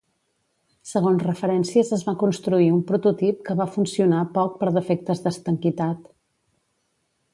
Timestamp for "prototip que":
2.93-3.57